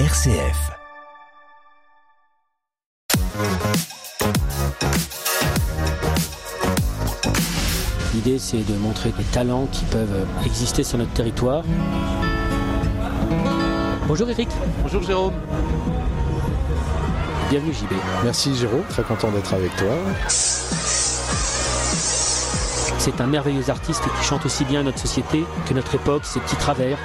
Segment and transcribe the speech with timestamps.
[0.00, 0.72] RCF.
[8.12, 11.62] L'idée, c'est de montrer des talents qui peuvent exister sur notre territoire.
[14.08, 14.48] Bonjour Eric,
[14.82, 15.34] Bonjour Jérôme.
[17.50, 17.92] bienvenue JB.
[18.24, 19.94] Merci Jérôme, très content d'être avec toi.
[22.98, 26.56] C'est un merveilleux artiste qui chante aussi bien notre société que notre époque, ses petits
[26.56, 26.98] travers.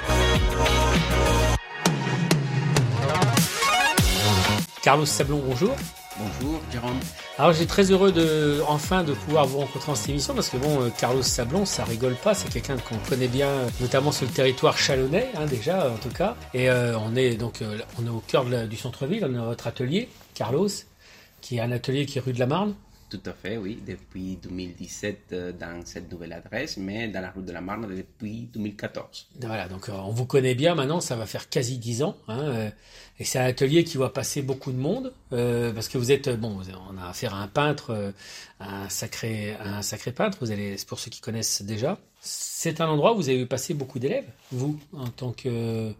[4.90, 5.76] Carlos Sablon, bonjour.
[6.18, 6.98] Bonjour Jérôme.
[7.38, 10.56] Alors j'ai très heureux de enfin de pouvoir vous rencontrer en cette émission parce que
[10.56, 13.48] bon euh, Carlos Sablon ça rigole pas c'est quelqu'un qu'on connaît bien
[13.80, 17.62] notamment sur le territoire chalonnais hein, déjà en tout cas et euh, on est donc
[17.62, 20.66] euh, on est au cœur de la- du centre-ville on est à votre atelier Carlos
[21.40, 22.74] qui est un atelier qui est rue de la Marne
[23.10, 27.42] Tout à fait, oui, depuis 2017 euh, dans cette nouvelle adresse, mais dans la rue
[27.42, 29.26] de la Marne depuis 2014.
[29.40, 32.38] voilà donc euh, on vous connaît bien maintenant ça va faire quasi dix ans hein,
[32.38, 32.70] euh,
[33.18, 36.58] et c'est un atelier qui va passer beaucoup de monde parce que vous êtes bon
[36.88, 38.12] on a affaire à un peintre
[38.60, 40.38] un sacré un sacré peintre
[40.86, 44.78] pour ceux qui connaissent déjà c'est un endroit où vous avez passé beaucoup d'élèves vous
[44.92, 45.92] en tant que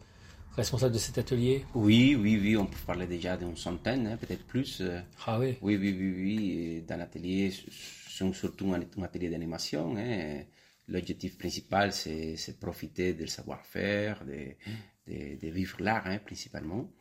[0.61, 4.45] responsable de cet atelier Oui, oui, oui, on peut parler déjà d'une centaine, hein, peut-être
[4.47, 4.81] plus.
[4.81, 6.83] euh, ah oui Oui, oui, oui, oui.
[6.89, 9.97] Dans l'atelier, c'est surtout un, un atelier d'animation.
[9.97, 10.43] hein.
[10.89, 14.41] L'objectif principal, c'est c'est de profiter du savoir-faire, de,
[15.07, 16.93] de, de vivre l'art, hein, principalement.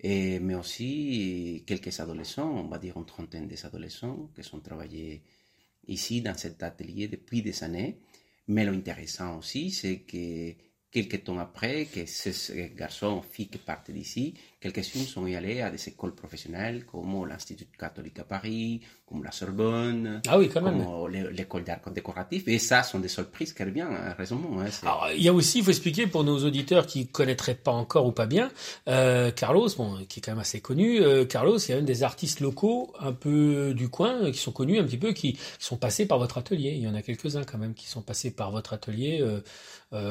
[0.00, 5.22] Et, mais aussi quelques adolescents, on va dire une trentaine des adolescents qui sont travaillés
[5.86, 8.00] ici dans cet atelier depuis des années.
[8.48, 10.54] Mais l'intéressant aussi, c'est que
[10.92, 15.88] quelques temps après, que ces garçons, filles qui partent d'ici, quelques-uns sont allés à des
[15.88, 21.10] écoles professionnelles comme l'Institut catholique à Paris, comme la Sorbonne, ah oui quand même comme
[21.10, 22.46] l'é- l'école d'art décoratif.
[22.46, 24.60] Et ça, sont des surprises qui reviennent, hein, raisonnement.
[24.60, 27.72] Hein, Alors, il y a aussi, il faut expliquer pour nos auditeurs qui connaîtraient pas
[27.72, 28.50] encore ou pas bien,
[28.88, 31.00] euh, Carlos, bon, qui est quand même assez connu.
[31.00, 34.38] euh, Carlos, il y a un des artistes locaux un peu du coin euh, qui
[34.38, 36.72] sont connus un petit peu, qui, qui sont passés par votre atelier.
[36.76, 39.20] Il y en a quelques-uns quand même qui sont passés par votre atelier.
[39.22, 39.40] Euh, euh,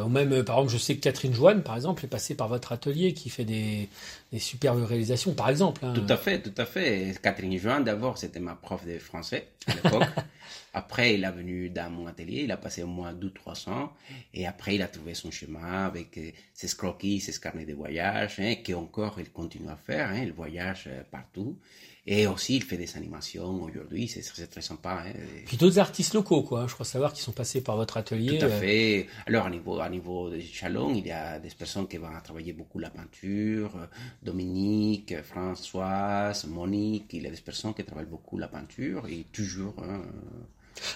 [0.05, 2.47] ou même, euh, par exemple, je sais que Catherine Joanne, par exemple, est passée par
[2.47, 3.89] votre atelier, qui fait des,
[4.31, 5.83] des superbes réalisations, par exemple.
[5.83, 5.93] hein.
[5.93, 7.15] Tout à fait, tout à fait.
[7.21, 10.03] Catherine Join, d'abord, c'était ma prof de français à l'époque.
[10.73, 13.91] après, il est venu dans mon atelier, il a passé au moins deux, trois ans.
[14.33, 18.35] Et après, il a trouvé son chemin avec euh, ses croquis, ses carnets de voyage,
[18.39, 20.09] hein, qu'encore il continue à faire.
[20.09, 21.57] Hein, il voyage euh, partout.
[22.07, 25.03] Et aussi, il fait des animations aujourd'hui, c'est très sympa.
[25.05, 25.13] Hein.
[25.45, 26.65] Puis d'autres artistes locaux, quoi.
[26.67, 28.39] Je crois savoir qui sont passés par votre atelier.
[28.39, 29.07] Tout à euh, fait.
[29.27, 32.53] Alors, à niveau, à niveau de Chalon, il y a des personnes qui vont travailler
[32.53, 33.75] beaucoup la peinture.
[33.75, 33.85] euh,
[34.23, 39.75] Dominique, Françoise, Monique, il y a des personnes qui travaillent beaucoup la peinture et toujours.
[39.83, 40.01] hein,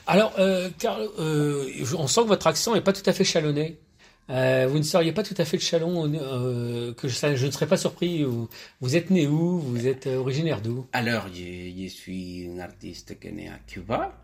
[0.08, 1.68] Alors, euh, car, euh,
[1.98, 3.78] on sent que votre accent n'est pas tout à fait chalonnais.
[4.30, 7.78] Euh, vous ne seriez pas tout à fait de Chalon, euh, je, ne serais pas
[7.78, 8.26] surpris.
[8.82, 9.60] Vous, êtes né où?
[9.60, 10.88] Vous êtes euh, originaire d'où?
[10.94, 14.18] Alors, je, suis un artiste qui est né à Cuba.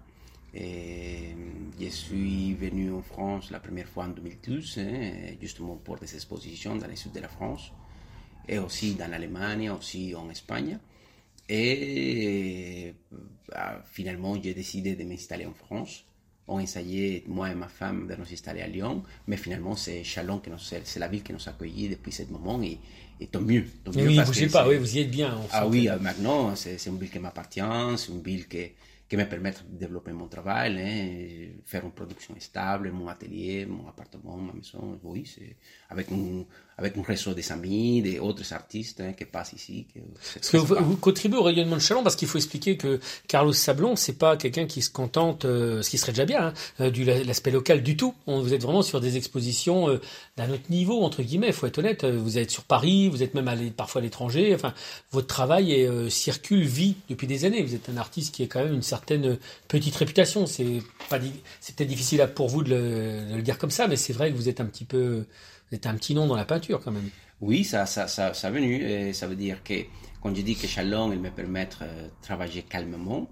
[0.53, 6.75] Je suis venu en France la première fois en 2012, hein, justement pour des expositions
[6.75, 7.71] dans le sud de la France,
[8.49, 10.79] et aussi dans l'Allemagne, aussi en Espagne.
[11.47, 12.93] Et
[13.49, 16.05] bah, finalement, j'ai décidé de m'installer en France.
[16.53, 20.39] On essayait, moi et ma femme, de nous installer à Lyon, mais finalement, c'est Chalon,
[20.39, 22.77] qui nous- c'est c'est la ville qui nous a accueillis depuis ce moment, et,
[23.21, 23.63] et tant mieux.
[23.85, 25.31] Tant mieux Oui, parce bougez que pas, oui, vous y êtes bien.
[25.51, 27.61] ah oui, que- euh, maintenant, c'est c'est une ville qui m'appartient,
[27.95, 28.63] c'est une ville qui,
[29.07, 33.87] qui me permet de développer mon travail, hein, faire une production stable, mon atelier, mon
[33.87, 34.99] appartement, ma maison.
[35.03, 35.55] Oui, c'est
[35.89, 36.45] avec un,
[36.77, 39.87] avec un réseau des amis, des autres artistes hein, qui passent ici.
[39.93, 39.99] que
[40.35, 43.53] Parce que vous, vous contribuez au rayonnement de Chalon parce qu'il faut expliquer que Carlos
[43.53, 46.89] Sablon, c'est pas quelqu'un qui se contente, euh, ce qui serait déjà bien, hein, euh,
[46.89, 48.13] du l'aspect local du tout.
[48.27, 50.01] On, vous êtes vraiment sur des expositions euh,
[50.37, 51.47] d'un autre niveau entre guillemets.
[51.47, 52.03] Il faut être honnête.
[52.03, 54.53] Euh, Vous êtes sur Paris, vous êtes même allé parfois à l'étranger.
[54.55, 54.73] Enfin,
[55.11, 57.63] votre travail est, euh, circule, vit depuis des années.
[57.63, 60.45] Vous êtes un artiste qui a quand même une certaine petite réputation.
[60.45, 61.19] C'est pas,
[61.59, 64.49] c'est peut-être difficile pour vous de le, dire comme ça, mais c'est vrai que vous
[64.49, 65.25] êtes un petit peu,
[65.69, 67.09] vous êtes un petit nom dans la peinture quand même.
[67.41, 68.83] Oui, ça, ça, ça, ça venu.
[68.83, 69.73] Et ça veut dire que
[70.21, 71.71] quand je dis que Chalon, il me permet de
[72.21, 73.29] travailler calmement,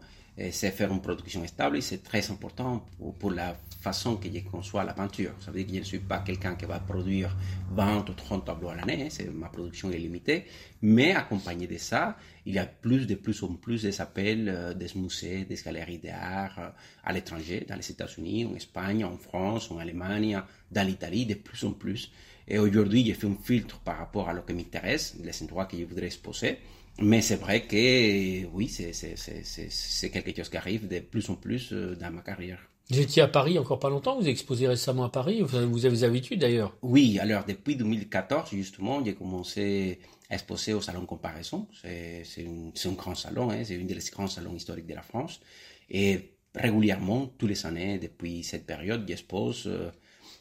[0.51, 4.39] c'est faire une production stable et c'est très important pour, pour la façon que je
[4.39, 5.31] conçois la peinture.
[5.39, 7.35] Ça veut dire que je ne suis pas quelqu'un qui va produire
[7.71, 10.45] 20 ou 30 tableaux à l'année, hein, c'est, ma production est limitée,
[10.81, 14.73] mais accompagné de ça, il y a plus de plus en plus des appels euh,
[14.73, 16.69] des musées, des galeries d'art euh,
[17.03, 20.41] à l'étranger, dans les États-Unis, en Espagne, en France, en Allemagne,
[20.71, 22.11] dans l'Italie, de plus en plus.
[22.47, 25.77] Et aujourd'hui, j'ai fait un filtre par rapport à ce qui m'intéresse, les endroits que
[25.77, 26.57] je voudrais exposer.
[27.01, 31.95] Mais c'est vrai que oui, c'est, quelque chose qui arrive de plus en plus euh,
[31.95, 32.59] dans ma carrière.
[32.89, 35.97] Vous étiez à Paris encore pas longtemps, vous avez exposé récemment à Paris, vous avez
[35.97, 41.67] l'habitude d'ailleurs Oui, alors depuis 2014 justement, j'ai commencé à exposer au Salon Comparaison.
[41.83, 42.23] C'est
[42.85, 45.39] un grand salon, hein, c'est une des grands salons historiques de la France.
[45.91, 49.91] Et régulièrement, tous les années, depuis cette période, j'expose euh,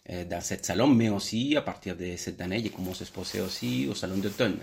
[0.08, 3.42] euh, dans ce salon, mais aussi à partir de cette année, j'ai commencé à exposer
[3.42, 4.56] aussi au Salon d'automne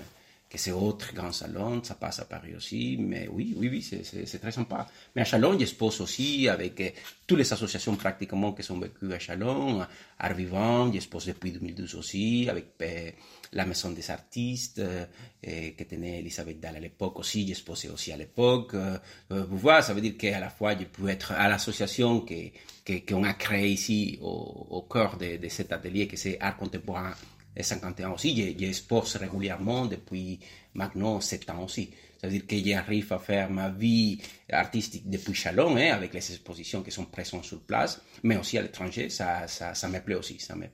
[0.49, 4.39] que c'est autre grand salon, ça passe à Paris aussi, mais oui, oui, oui, c'est
[4.39, 4.87] très sympa.
[5.15, 6.89] Mais à Chalon, j'expose aussi avec euh,
[7.25, 9.85] toutes les associations pratiquement qui sont vécues à Chalon,
[10.19, 13.09] Art Vivant, j'expose depuis 2012 aussi, avec euh,
[13.53, 15.05] la Maison des Artistes, euh,
[15.41, 18.75] que tenait Elisabeth Dahl à l'époque aussi, j'exposais aussi à l'époque.
[19.29, 23.33] vous voyez, ça veut dire qu'à la fois, je peux être à l'association qu'on a
[23.33, 27.13] créée ici, au, au cœur de, de cet atelier, que c'est Art Contemporain
[27.55, 30.39] et 51 aussi, j'expose régulièrement depuis
[30.73, 31.89] maintenant 7 ans aussi.
[32.21, 34.19] Ça veut dire que j'arrive à faire ma vie
[34.51, 38.61] artistique depuis Chalon, hein, avec les expositions qui sont présentes sur place, mais aussi à
[38.61, 40.65] l'étranger, ça, ça, ça me plaît aussi, ça me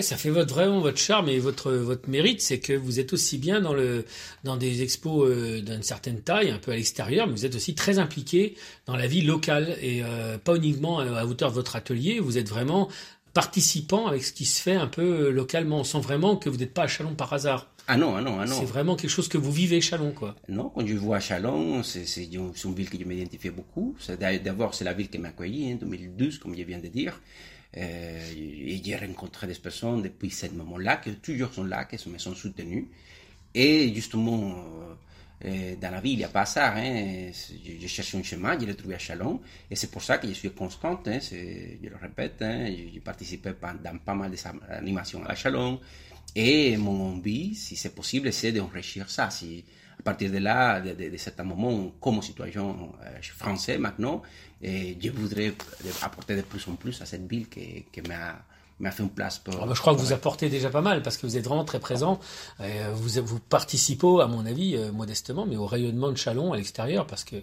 [0.00, 3.38] ça fait votre, vraiment votre charme et votre, votre mérite, c'est que vous êtes aussi
[3.38, 4.04] bien dans, le,
[4.44, 7.74] dans des expos euh, d'une certaine taille, un peu à l'extérieur, mais vous êtes aussi
[7.74, 8.54] très impliqué
[8.86, 12.48] dans la vie locale et euh, pas uniquement à hauteur de votre atelier, vous êtes
[12.48, 12.88] vraiment
[13.34, 15.80] participant avec ce qui se fait un peu euh, localement.
[15.80, 17.68] On sent vraiment que vous n'êtes pas à Chalon par hasard.
[17.86, 18.54] Ah non, ah non, ah non.
[18.58, 20.36] C'est vraiment quelque chose que vous vivez Chalon, quoi.
[20.48, 23.96] Non, quand je vois Chalon, c'est une ville que je m'identifiais beaucoup.
[24.44, 27.18] D'abord, c'est la ville qui m'a accueilli en 2012, comme je viens de dire.
[27.76, 32.18] Euh, et j'ai rencontré des personnes depuis ce moment-là qui toujours sont là, qui me
[32.18, 32.90] sont soutenues.
[33.54, 34.94] Et justement, euh,
[35.42, 36.74] dans la vie, il n'y a pas ça.
[36.74, 37.30] Hein.
[37.32, 39.40] Je, cherche un chemin, je l'ai trouvé à Chalon.
[39.70, 41.06] Et c'est pour ça que je suis constante.
[41.08, 41.18] Hein.
[41.20, 42.66] Je le répète, hein.
[42.66, 44.32] j'ai participé dans pas mal
[44.68, 45.80] d'animations à Chalon.
[46.34, 49.30] Et mon envie, si c'est possible, c'est d'enrichir ça.
[49.30, 49.64] Si,
[49.98, 54.22] à partir de là, de, de, de certain moment, comme citoyen euh, français maintenant,
[54.62, 55.54] je voudrais
[56.02, 58.44] apporter de plus en plus à cette ville qui m'a
[58.80, 59.54] m'a fait une place pour.
[59.60, 61.64] Ah bah, je crois que vous apportez déjà pas mal parce que vous êtes vraiment
[61.64, 62.20] très présent.
[62.60, 66.56] Euh, vous, vous participez, à mon avis, euh, modestement, mais au rayonnement de Chalon à
[66.56, 67.36] l'extérieur parce que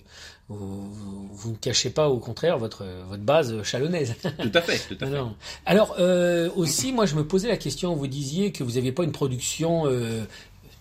[0.47, 0.91] vous,
[1.33, 4.15] vous, ne cachez pas, au contraire, votre, votre base chalonnaise.
[4.21, 5.17] Tout à fait, tout à fait.
[5.65, 9.03] Alors, euh, aussi, moi, je me posais la question, vous disiez que vous n'aviez pas
[9.03, 9.85] une production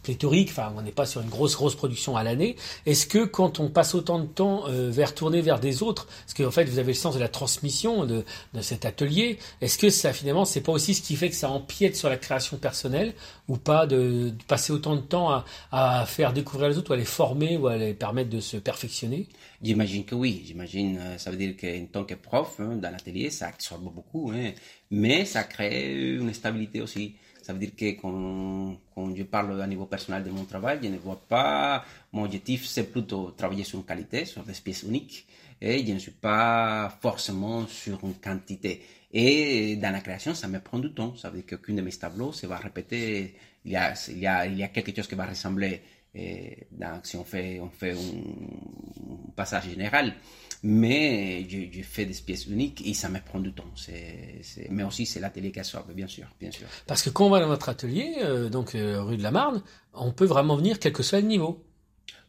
[0.05, 2.55] pléthorique, enfin on n'est pas sur une grosse grosse production à l'année.
[2.87, 6.35] Est-ce que quand on passe autant de temps euh, vers tourner vers des autres, parce
[6.35, 8.25] qu'en fait vous avez le sens de la transmission de,
[8.55, 11.51] de cet atelier, est-ce que ça finalement c'est pas aussi ce qui fait que ça
[11.51, 13.15] empiète sur la création personnelle
[13.49, 16.97] ou pas de, passer autant de temps à, à, faire découvrir les autres ou à
[16.97, 19.29] les former ou à les permettre de se perfectionner?
[19.63, 23.31] J'imagine que oui, j'imagine, euh, ça veut dire qu'en tant que prof hein, dans l'atelier,
[23.31, 24.53] ça absorbe beaucoup, hein,
[24.91, 27.17] mais ça crée une stabilité aussi.
[27.45, 30.97] Ça veut dire que quand, je parle à niveau personnel de mon travail, je ne
[30.97, 35.27] vois pas, mon objectif c'est plutôt travailler sur une qualité, sur des pièces uniques,
[35.61, 38.81] et je ne suis pas forcément sur une quantité.
[39.13, 41.15] Et dans la création, ça me prend du temps.
[41.17, 43.35] Ça veut dire qu'aucune de mes tableaux se va répéter.
[43.67, 45.83] Il y a quelque chose qui va ressembler
[46.15, 46.69] et
[47.03, 50.15] si on fait, on fait un, passage général,
[50.63, 53.65] mais je, fais des pièces uniques et ça me prend du temps.
[53.75, 56.69] C'est, mais aussi, c'est l'atelier qui absorbe, bien sûr, bien sûr.
[56.87, 59.63] Parce que quand on va dans votre atelier, euh, donc euh, rue de la Marne,
[59.93, 61.65] on peut vraiment venir quel que soit le niveau.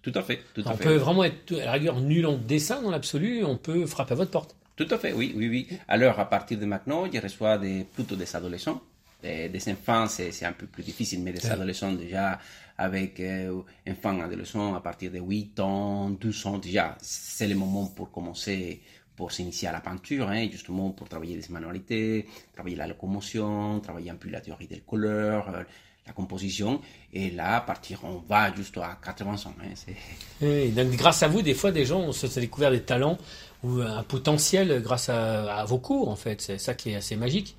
[0.01, 0.41] Tout à fait.
[0.53, 3.57] Tout à on peut vraiment être à la rigueur nul en dessin dans l'absolu, on
[3.57, 4.55] peut frapper à votre porte.
[4.75, 5.67] Tout à fait, oui, oui, oui.
[5.87, 8.81] Alors, à partir de maintenant, je reçois des, plutôt des adolescents.
[9.23, 12.39] Des, des enfants, c'est un peu plus difficile, mais des adolescents déjà
[12.77, 16.97] avec euh, enfants, adolescents à partir de 8 ans, 12 ans déjà.
[17.01, 18.81] C'est le moment pour commencer,
[19.15, 24.09] pour s'initier à la peinture, hein, justement pour travailler les manualités, travailler la locomotion, travailler
[24.09, 25.63] un peu la théorie des couleurs, euh,
[26.05, 26.81] la composition.
[27.13, 29.55] Et là, à partir, on va juste à 80 ans.
[29.61, 33.17] Hein, donc grâce à vous, des fois, des gens ont découvert des talents
[33.63, 36.41] ou un potentiel grâce à, à vos cours, en fait.
[36.41, 37.55] C'est ça qui est assez magique.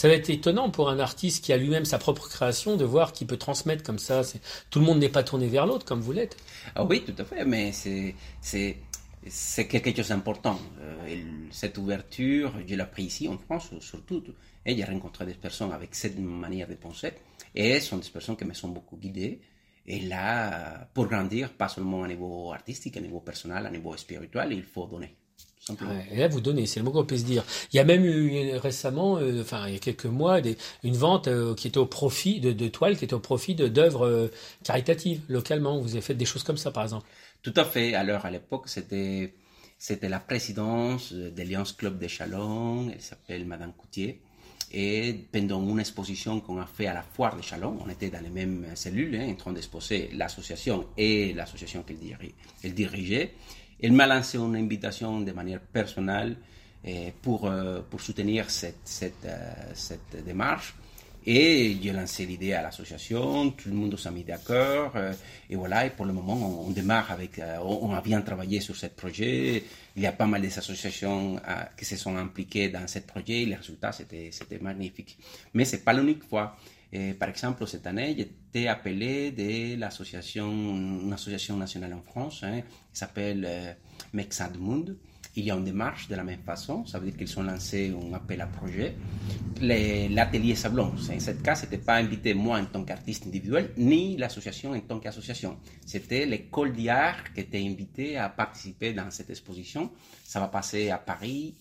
[0.00, 3.12] Ça va être étonnant pour un artiste qui a lui-même sa propre création de voir
[3.12, 4.22] qu'il peut transmettre comme ça.
[4.70, 6.38] Tout le monde n'est pas tourné vers l'autre comme vous l'êtes.
[6.74, 10.58] Ah oui, tout à fait, mais c'est quelque chose d'important.
[10.80, 11.18] Euh,
[11.50, 14.24] cette ouverture, je l'ai pris ici en France surtout,
[14.64, 17.12] et j'ai rencontré des personnes avec cette manière de penser,
[17.54, 19.42] et ce sont des personnes qui me sont beaucoup guidées.
[19.86, 24.54] Et là, pour grandir, pas seulement à niveau artistique, à niveau personnel, à niveau spirituel,
[24.54, 25.14] il faut donner
[26.10, 27.44] et là, vous donnez, c'est le mot qu'on peut se dire.
[27.72, 30.96] Il y a même eu récemment, euh, enfin il y a quelques mois, des, une
[30.96, 34.32] vente euh, qui était au profit de, de toiles, qui était au profit d'œuvres euh,
[34.64, 35.78] caritatives localement.
[35.80, 37.06] Vous avez fait des choses comme ça, par exemple.
[37.42, 37.94] Tout à fait.
[37.94, 39.34] Alors à l'époque, c'était
[39.78, 42.90] c'était la présidence de Lions Club de Chalon.
[42.92, 44.20] Elle s'appelle Madame Coutier.
[44.72, 48.22] Et pendant une exposition qu'on a fait à la foire de Chalon, on était dans
[48.22, 52.34] les mêmes cellules, hein, en train d'exposer l'association et l'association qu'elle dirigeait.
[52.62, 52.74] Elle
[53.88, 56.36] m'a lancé une invitation de manière personnelle
[56.84, 57.50] et pour,
[57.90, 59.28] pour soutenir cette, cette,
[59.74, 60.74] cette démarche.
[61.26, 64.94] Et j'ai lancé l'idée à l'association, tout le monde s'est mis d'accord,
[65.50, 68.86] et voilà, et pour le moment, on, démarre avec, on, a bien travaillé sur ce
[68.86, 69.62] projet,
[69.96, 71.38] il y a pas mal d'associations
[71.76, 75.18] qui se sont impliquées dans ce projet, et les résultats, c'était, c'était magnifique.
[75.52, 76.56] Mais c'est pas l'unique fois.
[76.92, 82.62] Et par exemple, cette année, j'étais appelé de l'association, une association nationale en France, hein,
[82.92, 83.72] qui s'appelle euh,
[84.58, 84.96] Monde.
[85.36, 87.94] Il y a une démarche de la même façon, ça veut dire qu'ils ont lancé
[87.94, 88.96] un appel à projet.
[89.60, 94.72] L'atelier Sablon, en ce cas, c'était pas invité moi en tant qu'artiste individuel, ni l'association
[94.72, 95.56] en tant qu'association.
[95.86, 99.92] C'était l'école d'art qui était invitée à participer dans cette exposition.
[100.24, 101.54] Ça va passer à Paris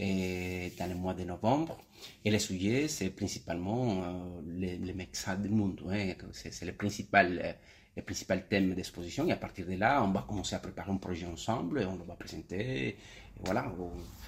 [0.00, 1.76] et dans le mois de novembre.
[2.24, 5.80] Et le sujet, c'est principalement euh, les, les du monde.
[5.90, 6.14] Hein.
[6.32, 7.52] C'est le principal, euh,
[7.96, 9.28] le principal thème d'exposition.
[9.28, 11.96] Et à partir de là, on va commencer à préparer un projet ensemble et on
[11.96, 12.88] le va présenter.
[12.88, 12.96] Et
[13.44, 13.70] voilà,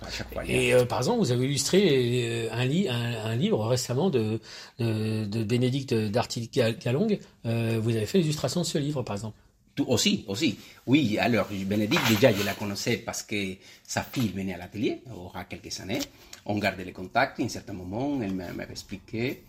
[0.02, 0.44] à chaque fois.
[0.46, 4.40] Et euh, par exemple, vous avez illustré un, un, livre récemment de,
[4.78, 7.18] de, de Bénédicte Darty-Galong.
[7.44, 9.41] vous avez fait l'illustration de ce livre, par exemple
[9.74, 10.58] tout aussi, aussi.
[10.86, 15.12] Oui, alors Bénédicte, déjà, je la connaissais parce que sa fille venait à l'atelier, il
[15.12, 16.00] y aura quelques années
[16.46, 17.40] on gardait les contacts.
[17.40, 19.44] À un certain moment, elle m'avait expliqué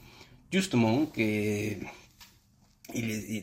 [0.52, 1.76] justement que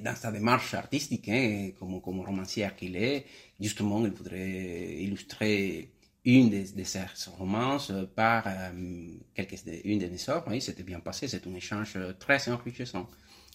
[0.03, 3.27] dans sa démarche artistique, hein, comme, romancier qu'il est,
[3.59, 5.91] justement, il voudrait illustrer
[6.25, 7.01] une de, ses
[7.39, 10.45] romances par euh, une de mes œuvres.
[10.49, 13.09] Oui, c'était bien passé, c'est un échange très enrichissant.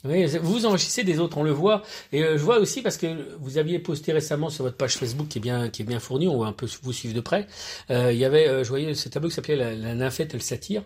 [0.05, 1.81] Oui, vous vous enrichissez des autres, on le voit.
[2.11, 5.27] Et euh, je vois aussi parce que vous aviez posté récemment sur votre page Facebook
[5.27, 7.47] qui est bien, qui est bien fournie, on va un peu vous suivre de près.
[7.89, 10.37] Euh, il y avait, euh, je voyais ce tableau qui s'appelait la, la, nymphette et
[10.37, 10.83] le satire.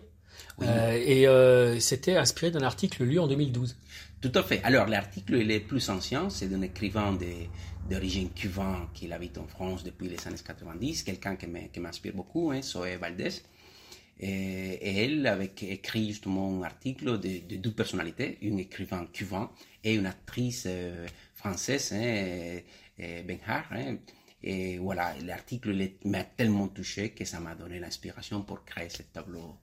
[0.62, 1.26] et
[1.80, 3.76] c'était inspiré d'un article lu en 2012.
[4.20, 4.60] Tout à fait.
[4.64, 7.16] Alors l'article il est plus ancien, c'est d'un écrivain
[7.88, 12.60] d'origine cubaine qui habite en France depuis les années 90, quelqu'un qui m'inspire beaucoup, hein,
[12.62, 13.42] Zoé Valdez.
[14.18, 19.50] Et, elle avait écrit justement un article de, deux personnalités, une écrivain cubain
[19.84, 22.60] et une actrice euh, française, hein,
[23.24, 23.66] Benhar.
[23.72, 23.96] Hein.
[24.42, 29.56] Et voilà, l'article m'a tellement touché que ça m'a donné l'inspiration pour créer ce tableau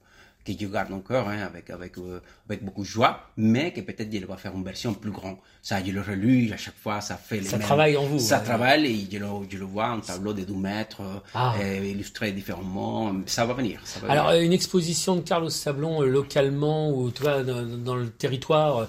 [0.56, 4.12] que je garde encore hein, avec, avec, euh, avec beaucoup de joie, mais que peut-être
[4.12, 5.36] je va faire une version plus grande.
[5.62, 8.18] Ça, je le relu à chaque fois, ça fait les Ça travaille en vous.
[8.18, 11.02] Ça travaille et je le, je le vois, un tableau de 12 mètres,
[11.34, 11.54] ah.
[11.60, 13.12] euh, illustré différemment.
[13.26, 13.80] Ça va venir.
[13.84, 17.96] Ça va Alors, une exposition de Carlos Sablon euh, localement ou tu vois, dans, dans
[17.96, 18.88] le territoire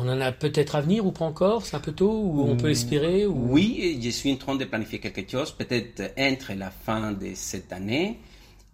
[0.00, 1.66] on en a peut-être à venir ou pas encore?
[1.66, 3.52] C'est un peu tôt ou on peut espérer ou...
[3.52, 7.72] Oui, je suis en train de planifier quelque chose, peut-être entre la fin de cette
[7.72, 8.18] année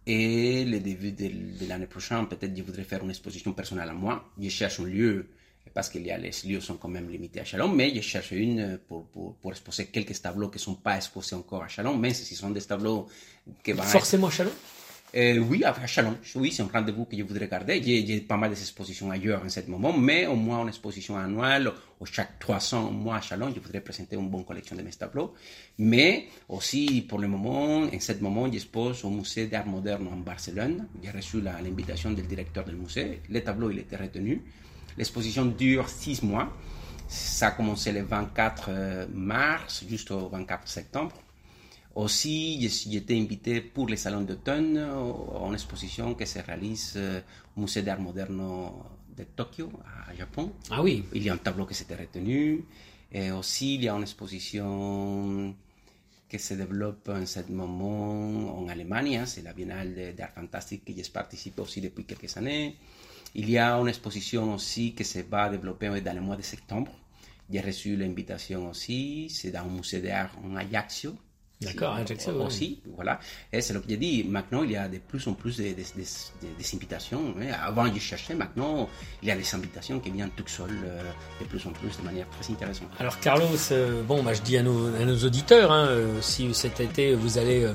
[0.06, 4.30] et le début de, l'année prochaine, peut-être je voudrais faire une exposition personnelle à moi.
[4.40, 5.28] Je cherche un lieu,
[5.72, 9.06] parce que les lieux sont quand même limités à Chalon, mais je cherche une pour,
[9.06, 12.34] pour, pour exposer quelques tableaux qui ne sont pas exposés encore à Chalon, mais ce
[12.34, 13.08] sont des tableaux
[13.62, 14.52] qui vont Forcément à Chalon?
[15.16, 16.16] Euh, oui, à Chalon.
[16.34, 17.80] Oui, c'est un rendez-vous que je voudrais garder.
[17.82, 22.06] J'ai pas mal d'expositions ailleurs en ce moment, mais au moins une exposition annuelle, ou
[22.06, 25.34] chaque 300 mois à Chalon, je voudrais présenter une bonne collection de mes tableaux.
[25.78, 30.88] Mais aussi, pour le moment, en ce moment, j'expose au musée d'art moderne en Barcelone.
[31.02, 33.20] J'ai reçu l'invitation du directeur du musée.
[33.30, 34.42] Les tableaux, il était retenu.
[34.98, 36.52] L'exposition dure six mois.
[37.06, 41.14] Ça a commencé le 24 euh, mars jusqu'au 24 septembre.
[41.94, 46.98] Aussi, été invité pour les salons d'automne en exposition qui se réalise
[47.56, 48.42] au Musée d'art moderne
[49.16, 49.70] de Tokyo,
[50.08, 50.52] à Japon.
[50.70, 51.04] Ah oui.
[51.14, 52.64] Il y a un tableau qui s'était retenu.
[53.12, 55.54] Et aussi, il y a une exposition
[56.28, 59.22] qui se développe en ce moment en Allemagne.
[59.24, 62.76] C'est la Biennale d'art fantastique que j'ai participé aussi depuis quelques années.
[63.36, 66.90] Il y a une exposition aussi qui se va développer dans le mois de septembre.
[67.48, 69.30] J'ai reçu l'invitation aussi.
[69.30, 71.14] C'est dans un musée d'art en Ajaccio,
[71.60, 73.18] D'accord, Ajaccio aussi, voilà.
[73.52, 74.24] Et c'est ce que j'ai dit.
[74.24, 75.74] Maintenant, il y a de plus en plus des,
[76.74, 77.34] invitations.
[77.40, 77.52] Hein.
[77.64, 78.34] Avant, je cherchais.
[78.34, 78.88] Maintenant,
[79.22, 81.02] il y a des invitations qui viennent tout seul, euh,
[81.40, 82.88] de plus en plus, de manière très intéressante.
[82.98, 87.14] Alors, Carlos, euh, bon, bah, je dis à nos, auditeurs, hein, euh, si cet été
[87.14, 87.66] vous allez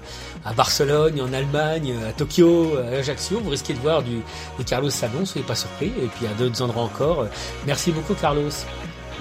[0.45, 4.19] à Barcelone, en Allemagne, à Tokyo, à Ajaccio, vous risquez de voir du,
[4.65, 5.87] Carlos Sablon, soyez pas surpris.
[5.87, 7.27] Et puis, à d'autres endroits encore.
[7.65, 8.51] Merci beaucoup, Carlos.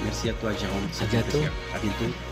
[0.04, 0.88] Merci à toi, Jérôme.
[1.00, 1.38] À bientôt.
[1.74, 2.27] À bientôt.